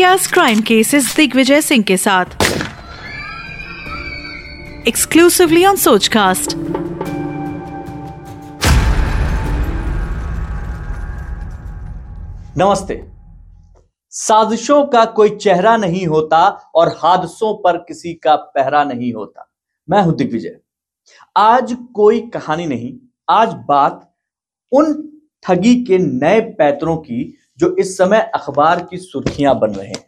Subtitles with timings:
[0.00, 2.24] India crime cases Digvijay Singh के साथ।
[4.88, 6.54] Exclusively on Sochcast
[12.56, 13.00] नमस्ते।
[14.10, 19.48] साजिशों का कोई चेहरा नहीं होता और हादसों पर किसी का पहरा नहीं होता।
[19.88, 20.56] मैं हूँ दिग्विजय।
[21.36, 22.92] आज कोई कहानी नहीं,
[23.30, 24.10] आज बात
[24.72, 25.08] उन
[25.42, 30.04] ठगी के नए पैतरों की जो इस समय अखबार की सुर्खियाँ बन रहे हैं।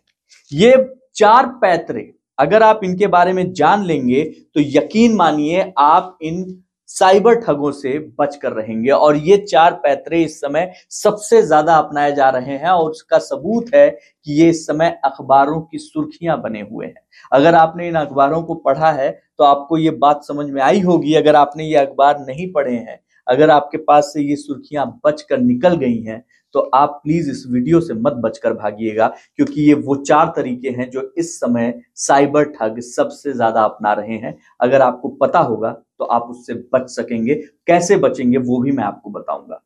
[0.53, 0.75] ये
[1.17, 6.45] चार पैतरे, अगर आप इनके बारे में जान लेंगे तो यकीन मानिए आप इन
[6.91, 12.29] साइबर ठगों से बचकर रहेंगे। और ये चार पैतरे इस समय सबसे ज़्यादा अपनाए जा
[12.31, 16.87] रहे हैं और उसका सबूत है कि ये इस समय अखबारों की सुर्खियाँ बने हुए
[16.87, 20.81] हैं। अगर आपने इन अखबारों को पढ़ा है तो आपको ये बात समझ में आई
[20.81, 25.39] होगी, अगर आपने ये अखबार नहीं पढ़े हैं, अगर आपके पास से ये सुर्खियाँ बचकर
[25.41, 26.23] निकल गई हैं
[26.55, 30.89] तो आप प्लीज़ इस वीडियो से मत बचकर भागिएगा, क्योंकि ये वो चार तरीके हैं
[30.91, 36.05] जो इस समय साइबर ठग सबसे ज़्यादा अपना रहे हैं। अगर आपको पता होगा तो
[36.07, 37.35] आप उससे बच सकेंगे।
[37.67, 39.63] कैसे बचेंगे, वो भी मैं आपको बताऊँगा।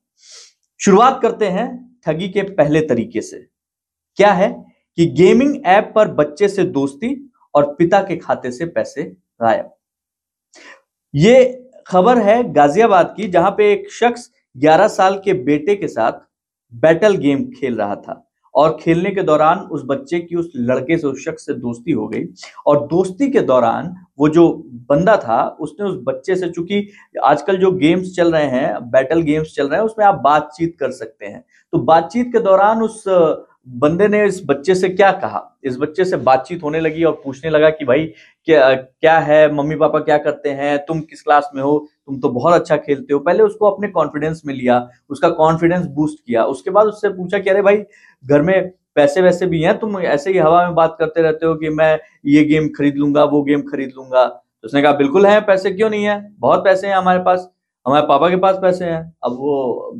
[0.81, 1.69] शुरुआत करते हैं
[2.07, 3.47] ठगी के पहले तरीके से।
[4.19, 4.51] क्या है
[4.99, 7.15] कि गेमिंग ऐप पर बच्चे से दोस्ती
[7.55, 9.03] और पिता के खाते से पैसे
[9.41, 9.71] गायब।
[11.15, 16.13] ये खबर है गाजियाबाद की, जहाँ पे एक शख्स 11 साल के बेटे के साथ
[16.73, 18.23] बैटल गेम खेल रहा था
[18.55, 22.07] और खेलने के दौरान उस बच्चे की उस लड़के से, उस शख्स से दोस्ती हो
[22.09, 22.25] गई
[22.67, 24.49] और दोस्ती के दौरान वो जो
[24.91, 26.89] बंदा था, उसने उस बच्चे से, चूँकि
[27.25, 30.91] आजकल जो गेम्स चल रहे हैं, बैटल गेम्स चल रहे हैं, उसमें आप बातचीत कर
[30.93, 33.03] सकते हैं। तो बातचीत के दौरान उस
[33.69, 35.59] बंदे ने इस बच्चे से क्या कहा?
[35.65, 38.05] इस बच्चे से बातचीत होने लगी और पूछने लगा कि भाई
[38.45, 39.53] क्या क्या है?
[39.55, 40.79] मम्मी पापा क्या करते हैं?
[40.79, 41.89] तुम किस क्लास में हो?
[42.07, 46.19] तुम तो बहुत अच्छा खेलते हो। पहले उसको अपने कॉन्फिडेंस में लिया, उसका कॉन्फिडेंस बूस्ट
[46.27, 47.77] किया। उसके बाद उससे पूछा कि अरे भाई,
[48.27, 49.79] घर में पैसे वैसे भी हैं?
[49.79, 53.25] तुम ऐसे ही हवा में बात करते रहते हो कि मैं ये गेम खरीद लूँगा,
[53.25, 56.35] वो गेम खरीद लूँगा। तो उसने कहा, बिल्कुल है, पैसे क्यों नहीं है?
[56.39, 57.51] बहुत पैसे हैं हमारे पास।
[57.87, 59.91] हमारे पापा के पास पैसे हैं। अब वो,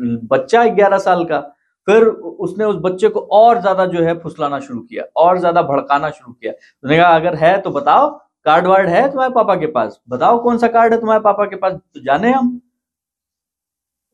[0.00, 1.54] बच्चा ग्यारह साल का।
[1.88, 6.10] फिर उसने उस बच्चे को और ज़्यादा जो है फुसलाना शुरू किया, और ज़्यादा भड़काना
[6.10, 8.08] शुरू किया। उसने कहा, अगर है तो बताओ,
[8.46, 10.00] कार्ड वार्ड है तुम्हारे पापा के पास?
[10.08, 12.60] बताओ कौन सा कार्ड है तुम्हारे पापा के पास तो जाने हम।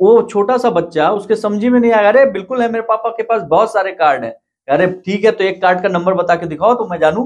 [0.00, 3.22] वो छोटा सा बच्चा, उसके समझी में नहीं आया, अरे, बिल्कुल है, मेरे पापा के
[3.22, 4.30] पास बहुत सारे कार्ड है।
[4.68, 7.24] अरे, ठीक है तो एक कार्ड का नंबर बता के दिखाओ तो मैं जानू।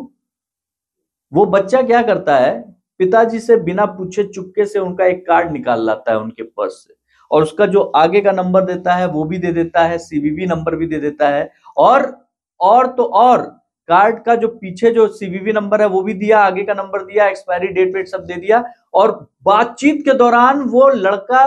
[1.32, 2.60] वो बच्चा क्या करता है,
[3.00, 6.94] पिताजी से बिना पूछे चुपके से उनका एक कार्ड निकाल लाता है उनके पर्स से।
[7.32, 10.76] और उसका जो आगे का नंबर देता है, वो भी दे देता है सीवीवी नंबर
[10.76, 12.14] भी दे देता है। और
[12.60, 13.42] और तो और,
[13.88, 17.26] कार्ड का जो पीछे जो सीवीवी नंबर है, वो भी दिया, आगे का नंबर दिया,
[17.28, 18.62] एक्सपायरी डेट वेट सब दे दिया।
[18.94, 19.12] और
[19.44, 21.44] बातचीत के दौरान वो लड़का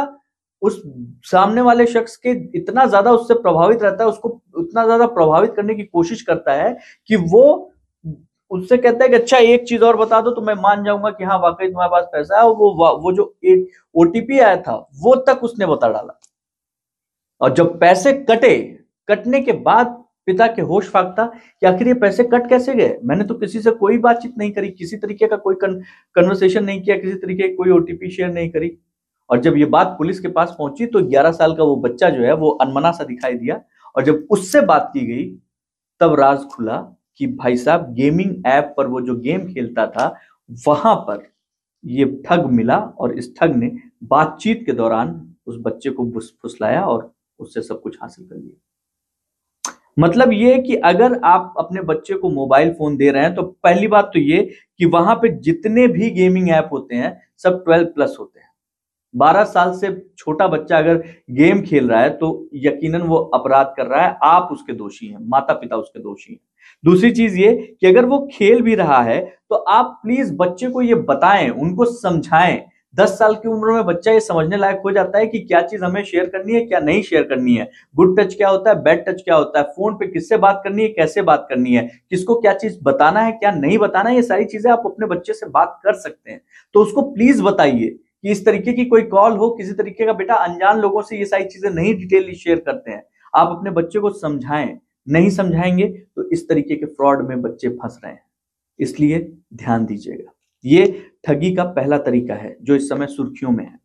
[0.62, 0.82] उस
[1.26, 5.76] सामने वाले शख्स के इतना ज़्यादा उससे प्रभावित रहता है, उसको उतना ज़्यादा प्रभावित करने
[5.76, 6.78] की कोशिश करता है
[7.10, 7.72] कि वो
[8.52, 11.24] उससे कहता है कि अच्छा एक चीज़ और बता दो तो मैं मान जाऊँगा कि
[11.24, 13.24] हाँ वाकई तुम्हारे पास पैसा है वो वो जो
[13.96, 16.20] ओटीपी आया था, वो तक उसने बता डाला।
[17.42, 18.58] और जब पैसे कटे,
[19.10, 19.88] कटने के बाद
[20.28, 22.98] पिता के होश फाकता कि आखिर ये पैसे कट कैसे गए?
[23.04, 26.98] मैंने तो किसी से कोई बातचीत नहीं करी, किसी तरीके का कोई कन्वर्सेशन नहीं किया,
[26.98, 28.78] किसी तरीके कोई ओटीपी शेयर नहीं करी।
[29.30, 32.24] और जब ये बात पुलिस के पास पहुँची तो 11 साल का वो बच्चा जो
[32.24, 33.62] है, वो अनमना सा दिखाई दिया,
[33.96, 35.26] और जब उससे बात की गई,
[36.02, 36.78] तब राज खुला
[37.20, 40.14] कि भाई साहब गेमिंग ऐप पर वो जो गेम खेलता था,
[40.68, 41.28] वहाँ पर
[41.84, 43.72] ये ठग मिला और इस ठग ने
[44.04, 45.10] बातचीत के दौरान
[45.48, 48.62] उस बच्चे को फुसलाया और उससे सब कुछ हासिल कर लिया।
[49.98, 53.88] मतलब ये कि अगर आप अपने बच्चे को मोबाइल फ़ोन दे रहे हैं तो पहली
[53.88, 54.42] बात तो ये
[54.80, 58.50] कि वहाँ पे जितने भी गेमिंग ऐप होते हैं, सब ट्वेल्व प्लस होते हैं।
[59.14, 60.98] बारह साल से छोटा बच्चा अगर
[61.32, 65.18] गेम खेल रहा है तो यकीनन वो अपराध कर रहा है। आप उसके दोषी हैं
[65.22, 66.40] माता पिता उसके दोषी हैं।
[66.84, 70.82] दूसरी चीज़ ये कि अगर वो खेल भी रहा है तो आप प्लीज़ बच्चे को
[70.82, 72.64] ये बताएँ, उनको समझाएँ।
[72.94, 75.84] दस साल की उम्र में बच्चा ये समझने लायक हो जाता है कि क्या चीज़
[75.84, 79.04] हमें शेयर करनी है, क्या नहीं शेयर करनी है। गुड टच क्या होता है बैड
[79.06, 82.36] टच क्या होता है फ़ोन पे किससे बात करनी है, कैसे बात करनी है, किसको
[82.36, 85.50] क्या चीज़ बताना है, क्या नहीं बताना है, ये सारी चीज़ें आप अपने बच्चे से
[85.50, 86.42] बात कर सकते हैं।
[86.76, 87.88] तो उसको प्लीज़ बताइए
[88.24, 91.26] कि इस तरीके की कोई कॉल हो, किसी तरीके का बेटा, अनजान लोगों से ये
[91.26, 93.04] सारी चीज़ें नहीं डिटेल शेयर करते हैं।
[93.34, 98.00] आप अपने बच्चे को समझाएँ। नहीं समझाएँगे तो इस तरीके के फ्रॉड में बच्चे फंस
[98.04, 98.24] रहे हैं।
[98.80, 99.20] इसलिए
[99.54, 100.32] ध्यान दीजिएगा।
[100.66, 100.86] ये
[101.24, 103.78] ठगी का पहला तरीका है, जो इस समय सुर्खियों में है।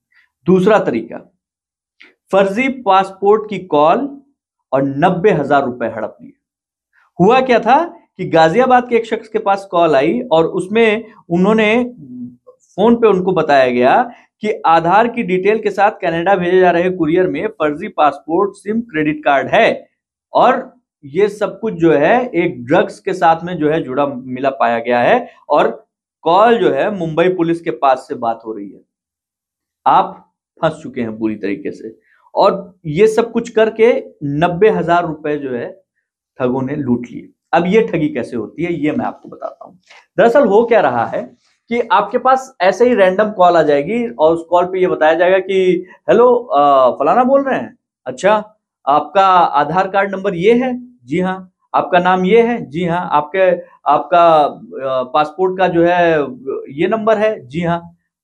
[0.46, 1.18] दूसरा तरीका,
[2.32, 4.08] फर्जी पासपोर्ट की कॉल
[4.72, 6.32] और नब्बे हज़ार रुपए हड़प लिए।
[7.18, 7.82] हुआ क्या था
[8.16, 11.72] कि गाजियाबाद के एक शख्स के पास कॉल आई और उसमें उन्होंने
[12.76, 14.02] फ़ोन पे उनको बताया गया
[14.42, 18.80] कि आधार की डिटेल के साथ कनाडा भेजे जा रहे कुरियर में फर्जी पासपोर्ट, सिम,
[18.82, 19.88] क्रेडिट कार्ड है
[20.32, 20.58] और
[21.04, 24.78] ये सब कुछ जो है, एक ड्रग्स के साथ में जो है जुड़ा मिला पाया
[24.78, 25.68] गया है और
[26.24, 28.80] कॉल जो है मुंबई पुलिस के पास से बात हो रही है।
[29.86, 30.16] आप
[30.60, 31.96] फंस चुके हैं पूरी तरीके से।
[32.34, 33.92] और ये सब कुछ करके
[34.36, 35.70] नब्बे हज़ार रुपए जो है
[36.38, 39.78] ठगों ने लूट लिए। अब ये ठगी कैसे होती है, ये मैं आपको बताता हूँ।
[40.18, 41.22] दरअसल हो क्या रहा है
[41.70, 45.14] कि आपके पास ऐसे ही रैंडम कॉल आ जाएगी और उस कॉल पे ये बताया
[45.14, 47.76] जाएगा कि, हेलो फलाना बोल रहे हैं?
[48.06, 48.34] अच्छा
[48.86, 50.72] आपका आधार कार्ड नंबर ये है
[51.06, 52.64] जी हाँ आपका नाम ये है?
[52.66, 53.50] जी हाँ आपके,
[53.90, 56.20] आपका पासपोर्ट का जो है,
[56.74, 57.46] ये नंबर है?
[57.48, 57.80] जी हाँ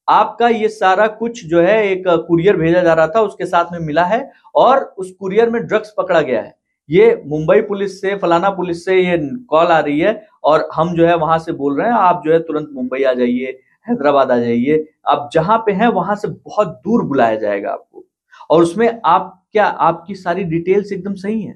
[0.08, 3.78] आपका ये सारा कुछ जो है, एक कुरियर भेजा जा रहा था, उसके साथ में
[3.80, 6.54] मिला है और उस कुरियर में ड्रग्स पकड़ा गया है।
[6.88, 9.16] ये मुंबई पुलिस से, फलाना पुलिस से ये
[9.50, 12.32] कॉल आ रही है और हम जो है वहाँ से बोल रहे हैं, आप जो
[12.32, 16.68] है तुरंत मुंबई आ जाइए, हैदराबाद आ जाइए। आप जहाँ पे हैं, वहाँ से बहुत
[16.84, 18.04] दूर बुलाया जाएगा आपको।
[18.50, 21.54] और उसमें आप, क्या आपकी सारी डिटेल्स एकदम सही है?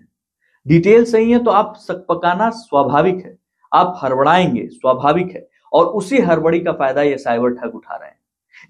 [0.67, 3.37] डिटेल सही है तो आप सक, पकाना स्वाभाविक है।
[3.73, 8.19] आप हड़बड़ाएँगे, स्वाभाविक है। और उसी हड़बड़ी का फ़ायदा ये साइबर ठग उठा रहे हैं।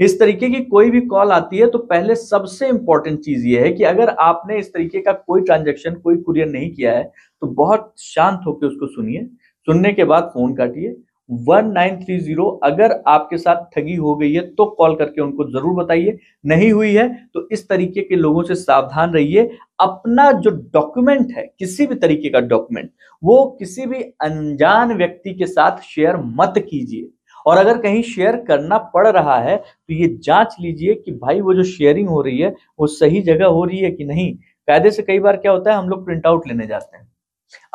[0.01, 3.73] इस तरीके की कोई भी कॉल आती है तो पहले सबसे इंपॉर्टेंट चीज़ ये है
[3.73, 7.05] कि अगर आपने इस तरीके का कोई ट्रांजेक्शन कोई कुरियर नहीं किया है
[7.43, 9.25] तो बहुत शांत होकर उसको सुनिए।
[9.69, 10.97] सुनने के बाद फ़ोन काटिए।
[11.31, 16.71] 1930, अगर आपके साथ ठगी हो गई है तो कॉल करके उनको ज़रूर बताइए। नहीं
[16.73, 19.49] हुई है तो इस तरीके के लोगों से सावधान रहिए।
[19.81, 22.91] अपना जो डॉक्यूमेंट है, किसी भी तरीके का डॉक्यूमेंट,
[23.23, 27.09] वो किसी भी अनजान व्यक्ति के साथ शेयर मत कीजिए।
[27.47, 31.55] और अगर कहीं शेयर करना पड़ रहा है तो ये जाँच लीजिए कि भाई वो
[31.55, 34.33] जो शेयरिंग हो रही है, वो सही जगह हो रही है कि नहीं।
[34.69, 37.09] कायदे से कई बार क्या होता है, हम लोग प्रिंट आउट लेने जाते हैं।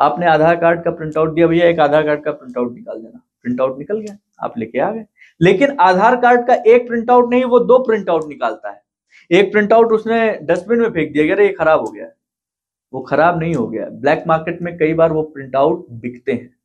[0.00, 2.98] आपने आधार कार्ड का प्रिंट आउट दिया, भैया एक आधार कार्ड का प्रिंट आउट निकाल
[2.98, 5.04] देना। प्रिंट आउट निकल गया, आप लेके आ गए।
[5.40, 8.82] लेकिन आधार कार्ड का एक प्रिंट आउट नहीं, वो दो प्रिंट आउट निकालता है।
[9.30, 12.08] एक प्रिंट आउट उसने डस्टबिन में फेंक दिया गया ये खराब हो गया।
[12.92, 16.56] वो खराब नहीं हो गया। ब्लैक मार्केट में कई बार वो प्रिंट आउट बिकते हैं।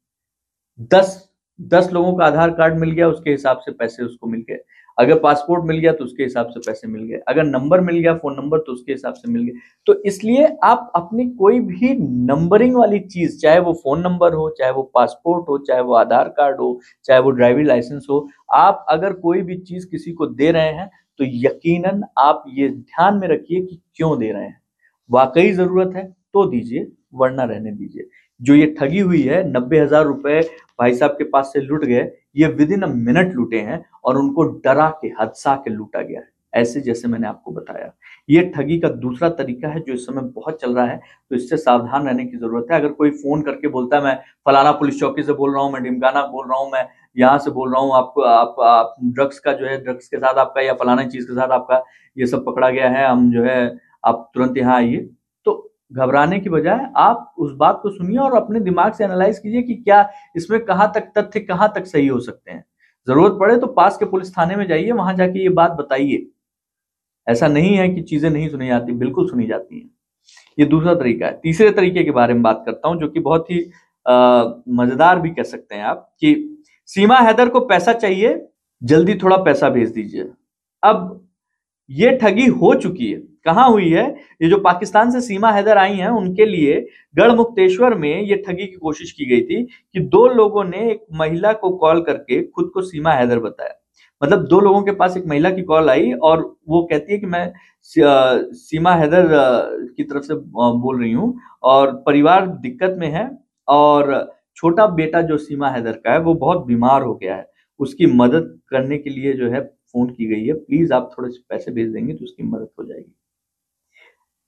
[0.94, 1.30] दस
[1.62, 4.60] दस लोगों का आधार कार्ड मिल गया, उसके हिसाब से पैसे उसको मिल गए।
[4.98, 8.14] अगर पासपोर्ट मिल गया तो उसके हिसाब से पैसे मिल गए, अगर नंबर मिल गया,
[8.16, 11.94] फ़ोन नंबर तो उसके हिसाब से मिल गए। तो इसलिए आप अपनी कोई भी
[12.28, 16.30] नंबरिंग वाली चीज़, चाहे वो फ़ोन नंबर हो, चाहे वो पासपोर्ट हो, चाहे वो आधार
[16.38, 20.52] कार्ड हो, चाहे वो ड्राइविंग लाइसेंस हो, आप अगर कोई भी चीज़ किसी को दे
[20.52, 20.90] रहे हैं
[21.20, 24.60] तो यकीनन आप ये ध्यान में रखिए कि क्यों दे रहे हैं।
[25.10, 26.04] वाकई ज़रूरत है
[26.34, 28.08] तो दीजिए, वरना रहने दीजिए।
[28.42, 30.40] जो ये ठगी हुई है नब्बे हज़ार रुपए
[30.80, 34.18] भाई साहब के पास से लुट गए ये विद इन अ मिनट लूटे हैं और
[34.18, 37.92] उनको डरा के हदसा के लूटा गया है। ऐसे जैसे मैंने आपको बताया।
[38.30, 41.00] ये ठगी का दूसरा तरीका है जो इस समय बहुत चल रहा है
[41.32, 44.16] तो इससे सावधान रहने की ज़रूरत है। अगर कोई फ़ोन करके बोलता है मैं
[44.46, 46.86] फलाना पुलिस चौकी से बोल रहा हूँ मैं डिमकाना बोल रहा हूँ मैं
[47.18, 50.40] यहाँ से बोल रहा हूँ आपको आप, आप ड्रग्स का जो है ड्रग्स के साथ
[50.40, 51.84] आपका या फलाना चीज़ के साथ आपका
[52.18, 53.60] ये सब पकड़ा गया है हम जो है
[54.06, 55.10] आप तुरंत यहाँ आइए।
[55.92, 59.74] घबराने की बजाय आप उस बात को सुनिए और अपने दिमाग से एनालाइज कीजिए कि
[59.76, 62.64] क्या इसमें कहाँ तक तथ्य कहाँ तक सही हो सकते हैं।
[63.08, 66.28] ज़रूरत पड़े तो पास के पुलिस थाने में जाइए, वहाँ जाके ये बात बताइए।
[67.28, 69.90] ऐसा नहीं है कि चीज़ें नहीं सुनी जाती, बिल्कुल सुनी जाती हैं।
[70.58, 73.52] ये दूसरा तरीका है। तीसरे तरीके के बारे में बात करता हूँ जो कि बहुत
[73.52, 73.60] ही
[74.76, 76.60] मज़ेदार भी कह सकते हैं आप कि
[76.90, 78.48] सीमा हैदर को पैसा चाहिए,
[78.82, 80.30] जल्दी थोड़ा पैसा भेज दीजिए।
[80.84, 81.28] अब
[81.90, 84.06] ये ठगी हो चुकी है। कहाँ हुई है?
[84.42, 88.66] ये जो पाकिस्तान से सीमा हैदर आई हैं, उनके लिए गढ़ मुक्तेश्वर में ये ठगी
[88.66, 92.70] की कोशिश की गई थी कि दो लोगों ने एक महिला को कॉल करके खुद
[92.74, 93.78] को सीमा हैदर बताया।
[94.22, 97.26] मतलब दो लोगों के पास एक महिला की कॉल आई और वो कहती है कि
[97.26, 97.52] मैं
[97.84, 99.28] सीमा हैदर
[99.98, 101.34] की तरफ़ से बोल रही हूँ
[101.64, 103.30] और परिवार दिक्कत में है
[103.68, 104.14] और
[104.58, 108.60] छोटा बेटा जो सीमा हैदर का है, वो बहुत बीमार हो गया है। उसकी मदद
[108.70, 111.90] करने के लिए जो है फ़ोन की गई है। प्लीज़ आप थोड़े से पैसे भेज
[111.90, 113.14] देंगे तो उसकी मदद हो जाएगी।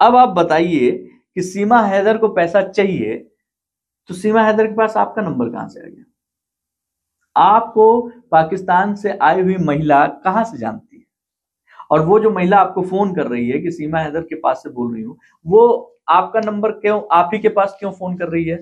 [0.04, 0.92] अब आप बताइए
[1.36, 3.16] कि सीमा हैदर को पैसा चाहिए
[4.10, 6.04] तो सीमा हैदर के पास आपका नंबर कहाँ से आ गया?
[7.36, 11.04] आपको पाकिस्तान से आई हुई महिला कहाँ से जानती है?
[11.92, 14.70] और वो जो महिला आपको फ़ोन कर रही है कि सीमा हैदर के पास से
[14.70, 18.44] बोल रही हूँ, वो आपका नंबर क्यों, आप ही के पास क्यों फ़ोन कर रही
[18.46, 18.60] है?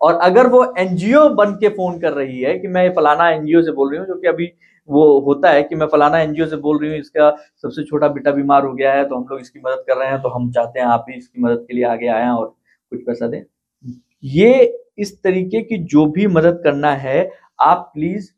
[0.00, 3.72] और अगर वो एनजीओ बन के फ़ोन कर रही है कि मैं फलाना एनजीओ से
[3.72, 4.46] बोल रही हूँ, जो कि अभी
[4.88, 7.30] वो होता है कि मैं फलाना एनजीओ से बोल रही हूँ, इसका
[7.62, 10.20] सबसे छोटा बेटा बीमार हो गया है तो हम लोग इसकी मदद कर रहे हैं
[10.22, 12.46] तो हम चाहते हैं आप भी इसकी मदद के लिए आगे आए और
[12.92, 13.42] कुछ पैसा दें।
[14.24, 18.30] ये इस तरीके की जो भी मदद करना है, आप प्लीज़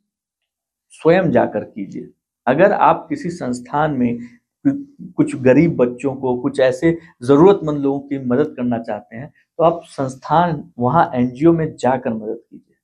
[0.95, 2.11] स्वयं जाकर कीजिए।
[2.47, 4.19] अगर आप किसी संस्थान में
[4.65, 9.81] कुछ गरीब बच्चों को कुछ ऐसे जरूरतमंद लोगों की मदद करना चाहते हैं तो आप
[9.87, 12.77] संस्थान, वहाँ एनजीओ में जाकर मदद कीजिए।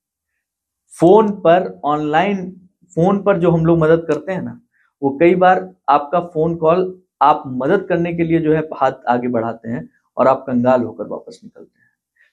[0.97, 2.60] फ़ोन पर, ऑनलाइन
[2.95, 4.61] फ़ोन पर जो हम लोग मदद करते हैं ना,
[5.03, 9.29] वो कई बार आपका फ़ोन कॉल आप मदद करने के लिए जो है हाथ आगे
[9.29, 11.89] बढ़ाते हैं और आप कंगाल होकर वापस निकलते हैं।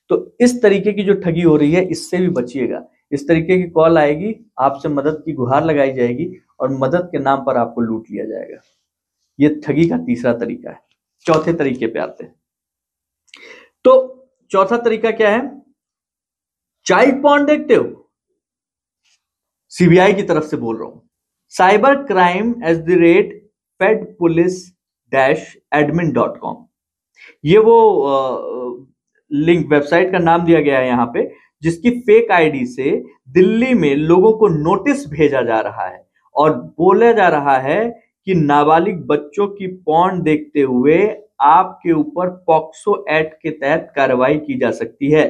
[0.09, 3.69] तो इस तरीके की जो ठगी हो रही है, इससे भी बचिएगा। इस तरीके की
[3.69, 8.05] कॉल आएगी, आपसे मदद की गुहार लगाई जाएगी और मदद के नाम पर आपको लूट
[8.11, 8.59] लिया जाएगा।
[9.39, 10.79] ये ठगी का तीसरा तरीका है।
[11.25, 12.35] चौथे तरीके पे आते हैं।
[13.83, 13.93] तो
[14.51, 15.61] चौथा तरीका क्या है?
[16.85, 18.06] चाइल्ड पॉन देखते हो
[19.77, 21.01] सीबीआई की तरफ़ से बोल रहा हूँ।
[21.53, 23.33] Cyber crime at the rate
[23.79, 24.65] fed police
[25.11, 26.65] dash admin dot com
[27.43, 27.75] ये वो
[29.31, 31.29] लिंक वेबसाइट का नाम दिया गया है यहाँ पे,
[31.63, 32.91] जिसकी फेक आईडी से
[33.29, 36.05] दिल्ली में लोगों को नोटिस भेजा जा रहा है
[36.35, 37.89] और बोला जा रहा है
[38.27, 40.99] कि नाबालिग बच्चों की पौन देखते हुए
[41.41, 45.25] आपके ऊपर पॉक्सो एक्ट के तहत कार्रवाई की जा सकती है।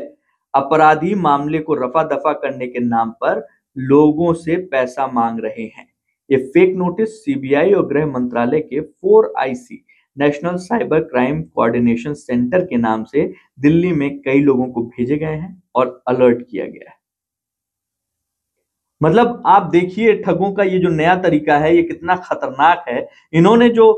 [0.53, 3.45] अपराधी मामले को रफा दफ़ा करने के नाम पर
[3.77, 5.87] लोगों से पैसा मांग रहे हैं।
[6.29, 9.83] ये फेक नोटिस सीबीआई और गृह मंत्रालय के four IC
[10.17, 15.35] national cyber crime coordination centre के नाम से दिल्ली में कई लोगों को भेजे गए
[15.35, 16.95] हैं और अलर्ट किया गया है।
[19.01, 23.69] मतलब आप देखिए ठगों का ये जो नया तरीका है, ये कितना खतरनाक है। इन्होंने
[23.69, 23.93] जो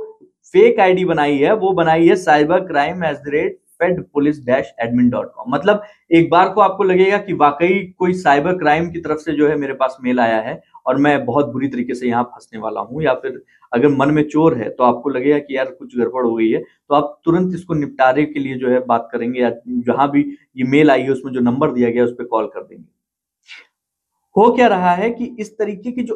[0.54, 4.74] फेक आईडी बनाई है, वो बनाई है cyber crime at the rate fed police dash
[4.82, 9.00] admin dot com मतलब एक बार को आपको लगेगा कि वाकई कोई साइबर क्राइम की
[9.00, 12.08] तरफ़ से जो है मेरे पास मेल आया है और मैं बहुत बुरी तरीके से
[12.08, 13.42] यहाँ फंसने वाला हूँ या फिर
[13.74, 16.60] अगर मन में चोर है तो आपको लगेगा कि यार कुछ गड़बड़ हो गई है
[16.60, 20.22] तो आप तुरंत इसको निपटारे के लिए जो है बात करेंगे या जहाँ भी
[20.58, 22.86] ये मेल आई है उसमें जो नंबर दिया गया उस पर कॉल कर देंगे।
[24.36, 26.16] हो क्या रहा है कि इस तरीके की जो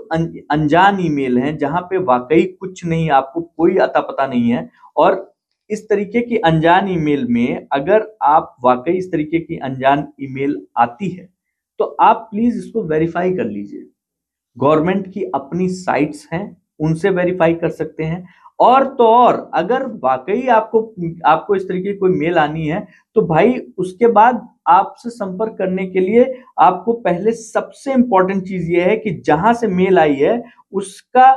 [0.51, 5.32] अनजान ईमेल हैं जहाँ पे वाकई कुछ नहीं, आपको कोई अता पता नहीं है और
[5.73, 11.09] इस तरीके की अनजान ईमेल में अगर आप वाकई इस तरीके की अनजान ईमेल आती
[11.09, 11.29] है
[11.79, 13.87] तो आप प्लीज़ इसको वेरीफाई कर लीजिए।
[14.57, 16.45] गवर्नमेंट की अपनी साइट्स हैं,
[16.79, 18.25] उनसे वेरीफाई कर सकते हैं।
[18.59, 20.79] और तो और, अगर वाकई आपको
[21.25, 25.85] आपको इस तरीके की कोई मेल आनी है तो भाई उसके बाद आपसे संपर्क करने
[25.87, 26.25] के लिए
[26.59, 31.31] आपको पहले सबसे इंपॉर्टेंट चीज़ ये है कि जहाँ से मेल आई है, उसका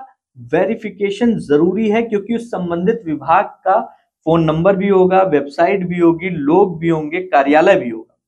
[0.52, 3.78] वेरिफिकेशन ज़रूरी है, क्योंकि उस संबंधित विभाग का
[4.26, 8.18] फ़ोन नंबर भी होगा, वेबसाइट भी होगी, लोग भी होंगे, कार्यालय भी होगा।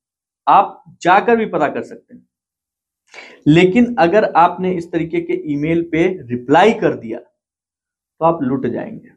[0.47, 2.27] आप जाकर भी पता कर सकते हैं।
[3.47, 9.09] लेकिन अगर आपने इस तरीके के ईमेल पे रिप्लाई कर दिया तो आप लुट जाएँगे।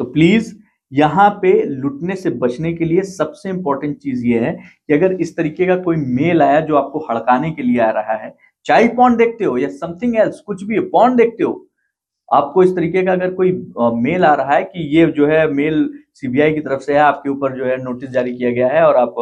[0.00, 0.54] तो प्लीज़,
[0.92, 5.36] यहाँ पे लुटने से बचने के लिए सबसे इंपॉर्टेंट चीज़ ये है कि अगर इस
[5.36, 8.34] तरीके का कोई मेल आया जो आपको हड़काने के लिए आ रहा है
[8.66, 11.64] चाइल्ड पॉन्ड देखते हो या समथिंग एल्स कुछ भी पॉन्ड देखते हो,
[12.28, 13.52] आपको इस तरीके का अगर कोई
[14.02, 15.88] मेल आ रहा है कि ये जो है मेल
[16.22, 18.96] सीबीआई की तरफ़ से है, आपके ऊपर जो है नोटिस जारी किया गया है और
[18.96, 19.14] आप,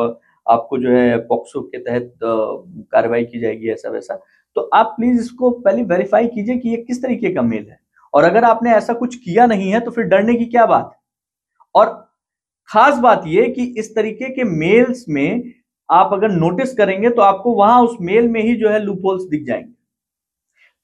[0.46, 4.14] आपको जो है पॉक्सो के तहत कार्रवाई की जाएगी ऐसा वैसा।
[4.56, 7.78] तो आप प्लीज़ इसको पहले वेरीफाई कीजिए कि ये किस तरीके का मेल है।
[8.14, 10.92] और अगर आपने ऐसा कुछ किया नहीं है तो फिर डरने की क्या बात
[11.74, 11.86] और
[12.68, 15.52] खास बात यह कि इस तरीके के मेल्स में
[15.88, 19.44] आप अगर नोटिस करेंगे तो आपको वहाँ उस मेल में ही जो है लूपहोल्स दिख
[19.46, 19.72] जाएँगे।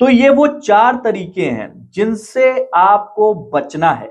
[0.00, 4.11] तो ये वो चार तरीके हैं जिनसे आपको बचना है।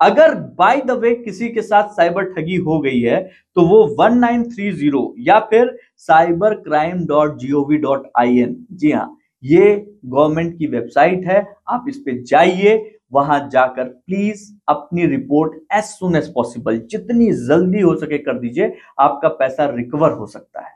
[0.00, 3.20] अगर बाय द वे किसी के साथ साइबर ठगी हो गई है
[3.56, 9.74] तो वो 1930 या फिर cyber crime dot G O V dot I N जी हाँ ये
[10.04, 16.16] गवर्नमेंट की वेबसाइट है, आप इस पे जाइए, वहाँ जाकर प्लीज़ अपनी report as soon
[16.16, 20.74] as possible जितनी जल्दी हो सके कर दीजिए, आपका पैसा रिकवर हो सकता है,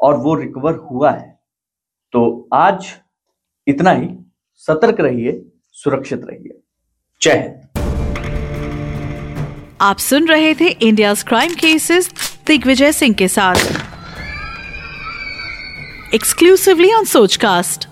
[0.00, 1.38] और वो रिकवर हुआ है।
[2.14, 2.92] तो आज
[3.66, 4.08] इतना ही,
[4.68, 6.60] सतर्क रहिए, सुरक्षित रहिए।
[7.22, 7.71] जय हिंद।
[9.82, 12.10] आप सुन रहे थे India crime cases
[12.46, 13.54] Digvijay Singh के साथ।
[16.14, 17.88] Exclusively on Sochcast